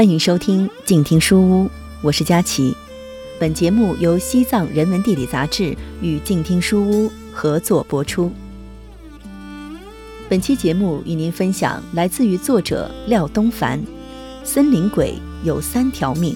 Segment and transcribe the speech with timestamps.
[0.00, 1.70] 欢迎收听静听书屋，
[2.00, 2.74] 我是佳琪。
[3.38, 8.32] 本节目由西藏人文地理杂志与静听书屋合作播出。
[10.26, 13.78] 本期节目与您分享来自于作者廖东凡
[14.42, 15.12] ：“森林鬼
[15.44, 16.34] 有三条命，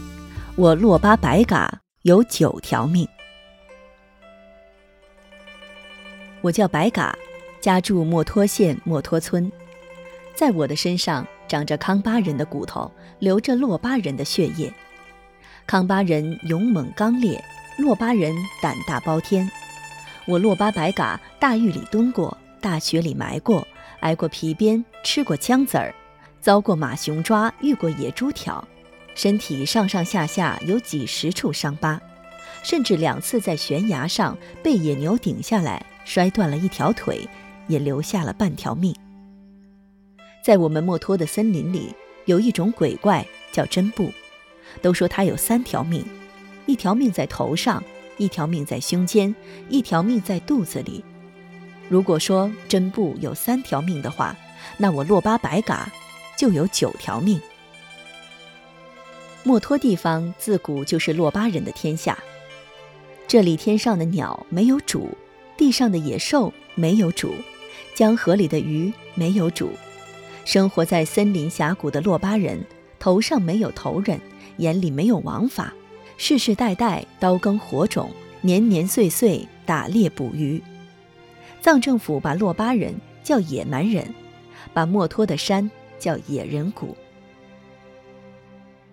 [0.57, 3.09] 我洛巴白嘎有九条命。”
[6.43, 7.17] 我叫白嘎，
[7.63, 9.51] 家住墨脱县墨脱村，
[10.35, 11.27] 在我的身上。
[11.55, 12.91] 长着康巴人的骨头，
[13.21, 14.75] 流着洛巴人的血液。
[15.69, 17.41] 康巴人勇猛刚烈，
[17.79, 19.49] 洛巴人胆大包天。
[20.27, 23.65] 我洛巴白嘎大狱里蹲过，大雪里埋过，
[24.01, 25.95] 挨过皮鞭，吃过枪子儿，
[26.41, 28.67] 遭过马熊抓，遇过野猪挑，
[29.15, 32.01] 身体上上下下有几十处伤疤，
[32.65, 37.29] 甚至两次在悬崖上被野牛顶下来，摔断了一条腿，
[37.69, 38.93] 也留下了半条命。
[40.45, 41.95] 在我们墨脱的森林里，
[42.27, 44.13] 有一种鬼怪叫真布，
[44.83, 46.05] 都说他有三条命，
[46.67, 47.83] 一条命在头上，
[48.19, 49.35] 一条命在胸间，
[49.71, 51.03] 一条命在肚子里。
[51.89, 54.37] 如果说真布有三条命的话，
[54.77, 55.91] 那我洛巴白嘎
[56.37, 57.41] 就有九条命。
[59.45, 62.19] 墨脱地方自古就是洛巴人的天下，
[63.27, 65.09] 这里天上的鸟没有主，
[65.57, 67.35] 地上的野兽没有主，
[67.95, 69.71] 江河里的鱼没有主。
[70.45, 72.63] 生活在森林峡谷的洛巴人，
[72.99, 74.21] 头上没有头人，
[74.59, 75.73] 眼里没有王法，
[76.19, 78.11] 世世代代刀耕火种，
[78.43, 80.63] 年年岁岁打猎捕鱼。
[81.63, 84.07] 藏政府把洛巴人叫野蛮人，
[84.75, 86.95] 把墨脱的山叫野人谷。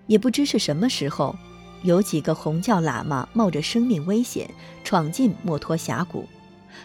[0.07, 1.35] 也不知是什么时候，
[1.83, 4.49] 有几个红教喇嘛冒着生命危险
[4.85, 6.25] 闯进墨脱峡谷，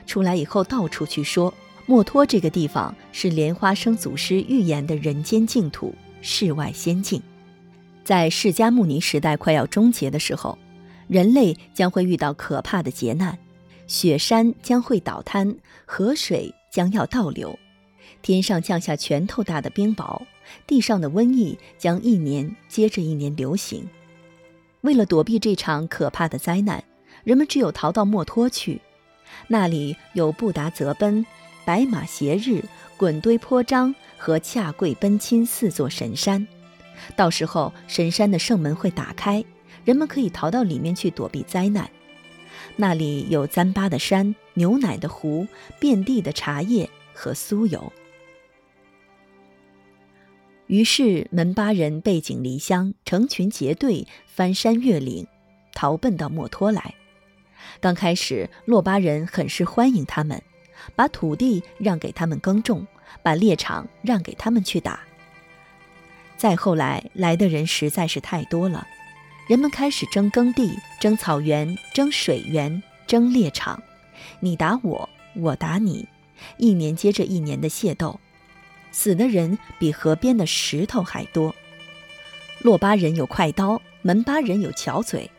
[0.07, 1.55] 出来以后到处去说。
[1.89, 7.23] 墨脱这个地方是莲花生祖师预言的人间净土、世外仙境，
[8.03, 10.59] 在释迦牟尼时代快要终结的时候，
[11.07, 13.39] 人类将会遇到可怕的劫难，
[13.87, 15.47] 雪山将会倒塌，
[15.85, 17.57] 河水将要倒流，
[18.21, 20.21] 天上降下拳头大的冰雹，
[20.67, 23.89] 地上的瘟疫将一年接着一年流行。
[24.81, 26.83] 为了躲避这场可怕的灾难，
[27.23, 28.81] 人们只有逃到墨脱去，
[29.47, 31.25] 那里有布达泽奔。
[31.67, 32.63] 白马斜日、
[32.97, 36.47] 滚堆坡张和恰贵奔亲四座神山，
[37.17, 39.45] 到时候神山的圣门会打开，
[39.85, 41.91] 人们可以逃到里面去躲避灾难。
[42.77, 45.49] 那里有糌巴的山、牛奶的湖、
[45.81, 47.93] 遍地的茶叶和酥油。
[50.69, 55.27] 于是门巴人背井离乡，成群结队翻山越岭，
[55.75, 56.95] 逃奔到墨脱来。
[57.81, 60.41] 刚开始，洛巴人很是欢迎他们。
[60.95, 62.87] 把土地让给他们耕种，
[63.23, 65.01] 把猎场让给他们去打。
[66.37, 68.87] 再后来，来的人实在是太多了，
[69.49, 73.83] 人们开始争耕地、争草原、争水源、争猎场，
[74.41, 76.07] 你打我，我打你，
[76.59, 78.21] 一年接着一年的械斗，
[78.93, 81.55] 死的人比河边的石头还多。
[82.61, 85.31] 洛巴人有快刀，门巴人有巧嘴，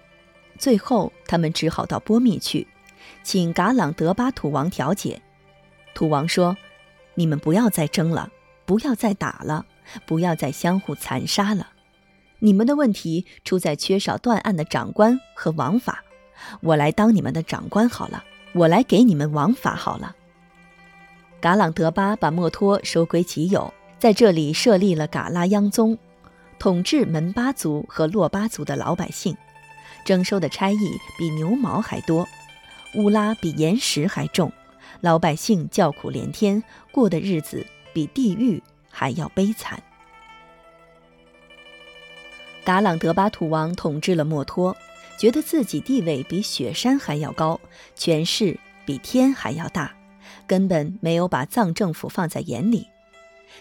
[0.58, 2.68] 最后他们只好到波密去，
[3.22, 5.22] 请噶朗德巴土王调解。
[5.98, 6.56] 土王说
[7.18, 8.30] ：“你们不要再争了，
[8.68, 9.66] 不要再打了，
[10.06, 11.70] 不要再相互残杀了。
[12.38, 16.04] 你们的问题出在缺少断案的长官和王法。
[16.62, 20.16] 我来当你们的长官好了，我来给你们王法好了。”
[21.42, 25.98] 噶朗德巴把墨脱收归己有，在这里设立了噶拉央宗，
[26.60, 29.36] 统治门巴族和洛巴族的老百姓，
[30.06, 30.78] 征收的差役
[31.18, 32.28] 比牛毛还多，
[32.94, 34.52] 乌拉比岩石还重。
[35.02, 39.82] 老百姓叫苦连天，过的日子比地狱还要悲惨。
[42.66, 44.76] 噶朗德巴土王统治了墨脱，
[45.18, 47.60] 觉得自己地位比雪山还要高，
[47.96, 49.96] 权势比天还要大，
[50.46, 52.88] 根本没有把藏政府放在眼里。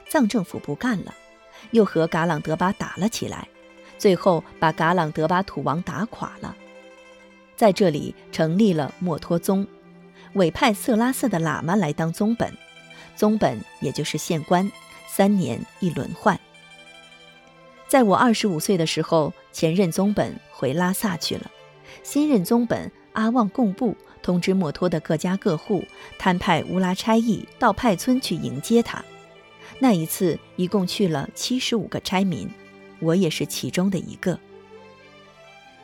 [0.09, 1.15] 藏政府不干了，
[1.71, 3.47] 又和噶朗德巴打了起来，
[3.97, 6.57] 最后把噶朗德巴土王打垮了，
[7.55, 9.67] 在这里成立了墨脱宗。
[10.37, 12.53] 委派色拉寺的喇嘛来当宗本，
[13.15, 14.71] 宗本也就是县官，
[15.09, 16.39] 三年一轮换。
[17.89, 21.51] 在我二十五岁的时候，前任宗本回拉萨去了，
[22.03, 25.83] 新任宗本阿旺贡布通知墨脱的各家各户，
[26.19, 29.03] 摊派乌拉差役到派村去迎接他。
[29.79, 32.51] 那一次一共去了七十五个差民，
[33.01, 34.39] 我也是其中的一个。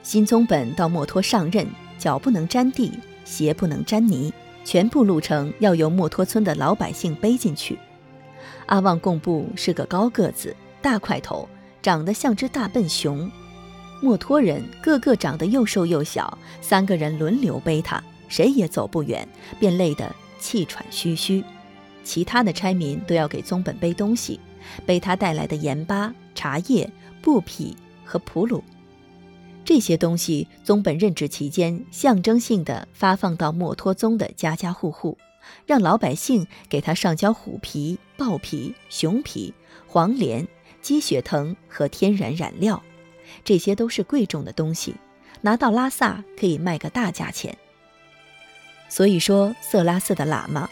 [0.03, 1.67] 新宗本到墨脱上任，
[1.99, 2.93] 脚不能沾地，
[3.25, 4.33] 鞋不能沾泥。
[4.65, 7.79] 全部路程要由墨脱村的老百姓背进去。
[8.67, 11.49] 阿旺贡布是个高个子、大块头，
[11.83, 13.31] 长得像只大笨熊。
[14.01, 19.29] 墨脱人个个长得又瘦又小，三个人轮流背他，谁也走不远，
[19.61, 21.45] 便累得气喘吁吁。
[22.05, 24.41] 其他的差民都要给宗本背东西，
[24.85, 28.65] 背他带来的盐巴、茶叶、布匹和普鲁。
[29.65, 35.17] 这些东西，宗本任职期间象征性的发放到墨脱宗的家家户户，
[35.67, 39.55] 让老百姓给他上交虎皮、豹皮、熊皮、
[39.87, 40.47] 黄连、
[40.81, 42.83] 鸡血藤和天然染料。
[43.45, 44.97] 这些都是贵重的东西，
[45.41, 47.57] 拿到拉萨可以卖个大价钱。
[48.89, 50.69] 所以说，色拉寺的喇嘛，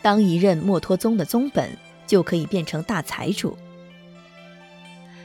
[0.00, 1.70] 当一任墨脱宗的宗本，
[2.06, 3.56] 就可以变成大财主。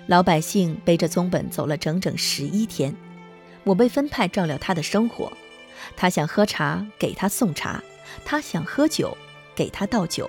[0.05, 2.95] 老百姓背着宗本走了整整十一天，
[3.65, 5.33] 我被分派照料他的生活。
[5.97, 7.81] 他想喝茶，给他送茶；
[8.23, 9.15] 他想喝酒，
[9.53, 10.25] 给他倒酒；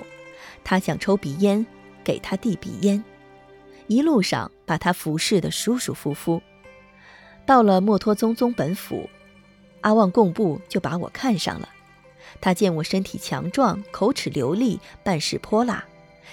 [0.65, 1.65] 他想抽鼻烟，
[2.03, 3.03] 给他递鼻烟。
[3.87, 6.43] 一路上把他服侍得舒舒服服。
[7.47, 9.09] 到了墨脱宗宗本府，
[9.83, 11.69] 阿旺贡布就把我看上了。
[12.41, 15.85] 他见我身体强壮，口齿流利，办事泼辣。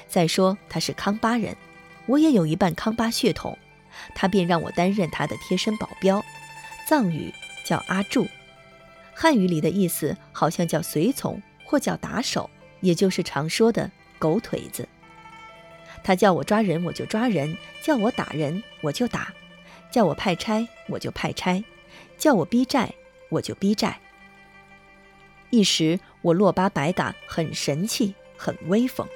[0.08, 1.56] 再说他是康巴人，
[2.08, 3.58] 我也有一半康巴血统，
[4.16, 6.24] 他便让我担任他的贴身保镖。
[6.88, 7.34] 藏语
[7.64, 8.28] 叫阿柱，
[9.14, 12.50] 汉语里的意思好像叫随从或叫打手，
[12.82, 13.90] 也就是常说的
[14.20, 14.88] 狗腿子。
[16.04, 19.28] 他叫我抓人，我就抓人；叫我打人，我就打；
[19.90, 21.64] 叫我派差，我就派差；
[22.18, 22.94] 叫我逼债，
[23.30, 24.00] 我就逼债。
[25.50, 29.08] 一时我落巴百嘎很神气，很威风。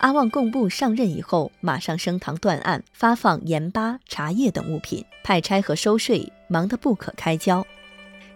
[0.00, 7.66] 阿旺贡布上任以后，马上升堂断案，发放盐巴、茶叶等物品，派差和收税，忙得不可开交。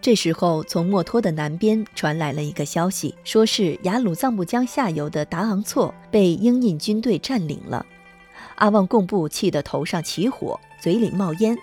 [0.02, 7.84] 这时候，从墨脱的南边传来了一个消息，说是雅鲁藏布江下游的达昂措被英印军队占领了。
[8.56, 11.56] 阿旺贡布气得头上起火，嘴里冒烟，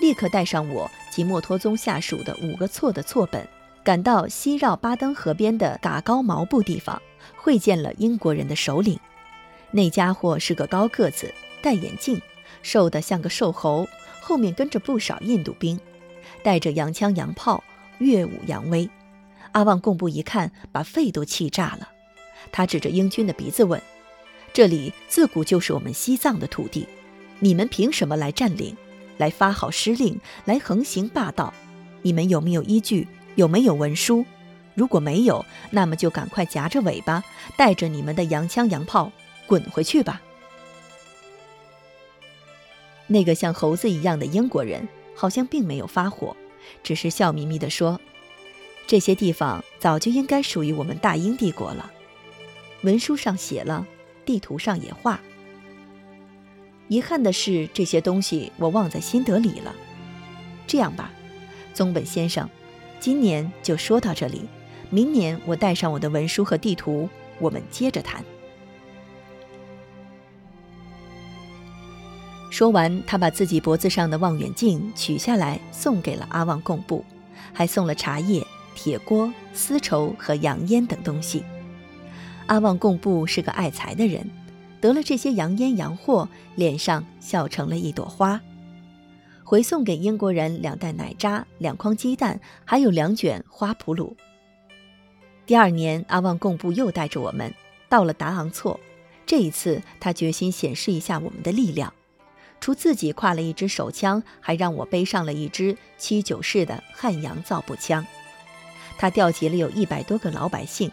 [0.00, 3.46] 立刻带上我及墨脱宗下属的五个错的错本，
[3.84, 7.02] 赶到西绕巴登河边的嘎高毛布地方，
[7.36, 8.98] 会见了英国人的首领。
[9.72, 12.20] 那家伙是个高个子，戴眼镜，
[12.62, 13.88] 瘦得像个瘦猴，
[14.20, 15.80] 后面跟着不少印度兵，
[16.42, 17.64] 带着洋枪洋炮。
[17.98, 18.90] 耀武扬威，
[19.52, 21.88] 阿旺贡布一看，把肺都气炸了。
[22.50, 23.80] 他指着英军的鼻子问
[24.52, 26.88] ：“这里自古就是我们西藏的土地，
[27.38, 28.76] 你们凭什么来占领？
[29.18, 30.20] 来发号施令？
[30.46, 31.54] 来横行霸道？
[32.02, 33.06] 你们有没有依据？
[33.36, 34.26] 有没有文书？
[34.74, 37.22] 如果没有，那么就赶快夹着尾巴，
[37.56, 39.12] 带着你们的洋枪洋炮
[39.52, 40.22] 滚回去吧！”
[43.06, 46.34] 那个像猴子一样的英国人好像并没有发火。
[46.82, 48.00] 只是笑眯眯地说
[48.86, 51.92] ：“这些地方早就应该属于我们大英帝国了，
[52.82, 53.86] 文书上写了，
[54.24, 55.20] 地图上也画。
[56.88, 59.74] 遗憾的是，这些东西我忘在心得里了。
[60.66, 61.12] 这样吧，
[61.74, 62.48] 宗本先生，
[62.98, 64.48] 今年就说到这里，
[64.88, 68.24] 明年我带上我的文书和地图，我们接着谈。”
[72.52, 77.02] 说完，他把自己脖子上的望远镜取下来，送给了阿旺贡布，
[77.50, 81.42] 还送了茶叶、铁锅、丝绸和洋烟等东西。
[82.48, 84.30] 阿旺贡布是个爱财的人，
[84.82, 88.38] 得了这些洋烟洋货，脸上笑成了一朵花。
[89.42, 94.14] 回送给英国人两袋奶渣、两筐鸡蛋，还有两卷花普鲁。
[95.46, 97.50] 第二年，阿旺贡布又带着我们
[97.88, 98.78] 到了达昂措，
[99.24, 101.90] 这一次他决心显示一下我们的力量。
[102.62, 108.06] 除自己挎了一支手枪，还让我背上了一支七九式的汉阳造步枪。
[108.96, 110.88] 他调集了有一百多个老百姓，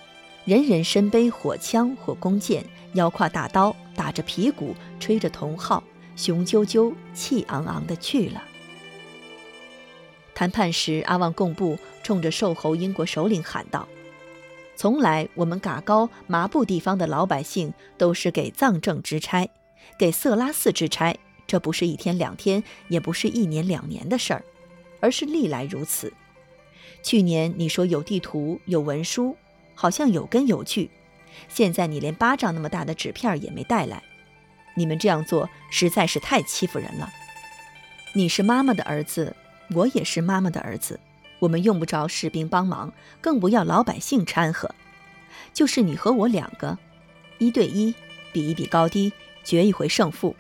[0.46, 5.84] 人人身背火枪或弓箭，腰挎大刀，打着皮鼓，吹着铜号，
[6.16, 8.44] 雄赳赳、气昂昂地去了。
[10.34, 13.88] 谈判时，阿旺贡布冲着瘦猴英国首领喊道
[14.76, 19.48] ：“从来我们嘎高麻布地方的老百姓都是给藏政支差，
[20.00, 21.16] 给色拉寺支差。”
[21.50, 24.46] 这不是一天两天，也不是一年两年的事儿，
[25.00, 26.14] 而是历来如此。
[27.02, 29.36] 去年你说有地图有文书，
[29.74, 30.92] 好像有根有据，
[31.48, 34.04] 现在你连巴掌那么大的纸片也没带来，
[34.76, 37.10] 你们这样做实在是太欺负人了。
[38.14, 39.36] 你是妈妈的儿子，
[39.72, 41.00] 我也是妈妈的儿子，
[41.40, 44.76] 我们用不着士兵帮忙，更不要老百姓掺和，
[45.52, 46.78] 就是你和我两个，
[47.40, 47.96] 一对一
[48.32, 49.12] 比一比高低，
[49.44, 50.36] 决一回胜负，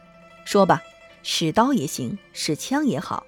[0.45, 0.83] 说吧。
[1.31, 3.23] 使刀也行，使枪也好，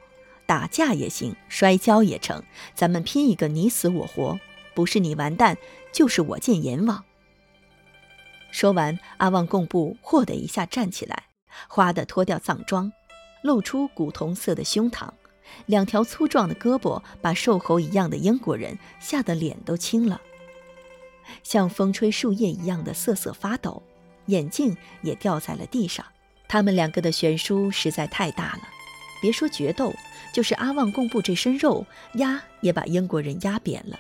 [0.48, 2.42] 打架也行，摔跤也成，
[2.74, 4.40] 咱们拼一个你死我活，
[4.74, 5.56] 不是你完蛋，
[5.94, 7.06] 就是我见阎王。
[8.50, 11.26] 说完，阿旺贡布霍的一下站起来，
[11.68, 12.92] 哗的脱掉藏装，
[13.44, 15.12] 露出古铜色的胸膛，
[15.68, 20.20] 两条粗壮的胳膊把瘦猴一样的英国人吓得脸都青了，
[21.44, 23.84] 像风吹树叶一样的瑟瑟发抖，
[24.26, 26.04] 眼镜也掉在了地上。
[26.52, 28.68] 他们两个的悬殊实在太大了，
[29.22, 29.94] 别说决斗，
[30.34, 33.98] 就是阿旺贡布这身肉压也把英国人压扁了。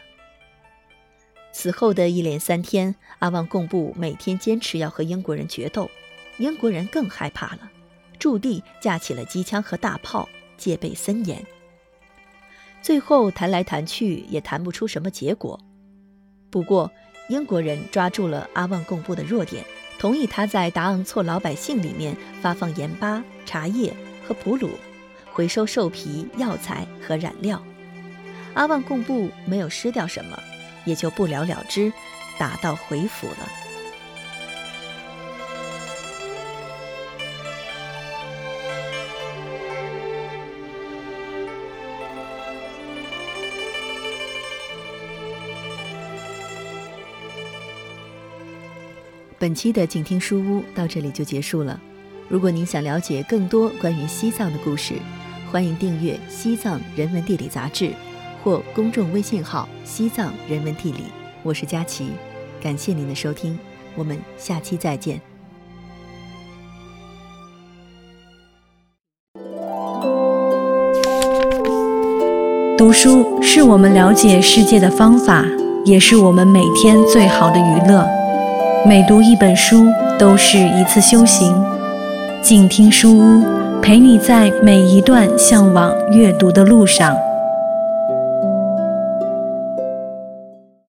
[1.53, 5.89] 此后的一连三天，阿旺贡布每天坚持要和英国人决斗，
[6.39, 7.71] 英国人更害怕了，
[8.19, 10.27] 驻地架起了机枪和大炮，
[10.57, 11.41] 戒备森严。
[12.81, 15.57] 最后谈来谈去也谈不出什么结果。
[16.49, 16.91] 不过，
[17.29, 19.63] 英国人抓住了阿旺贡布的弱点。
[20.01, 23.93] 同意他在达昂措老百姓里面发放盐巴、茶叶
[24.27, 24.71] 和普鲁，
[25.31, 27.61] 回收兽皮、药材和染料。
[28.55, 30.39] 阿旺贡布没有失掉什么，
[30.85, 31.93] 也就不了了之，
[32.39, 33.60] 打道回府了。
[49.41, 51.81] 本期的静听书屋到这里就结束了。
[52.29, 54.93] 如果您想了解更多关于西藏的故事，
[55.51, 57.89] 欢迎订阅《西藏人文地理》杂志
[58.43, 61.05] 或公众微信号“西藏人文地理”。
[61.41, 62.09] 我是佳琪，
[62.61, 63.57] 感谢您的收听，
[63.95, 65.19] 我们下期再见。
[72.77, 75.43] 读书是我们了解世界的方法，
[75.83, 78.20] 也是我们每天最好的娱乐。
[78.83, 79.85] 每读一本书，
[80.17, 81.55] 都是一次修行。
[82.41, 83.45] 静听书屋，
[83.79, 87.15] 陪你在每一段向往阅读的路上。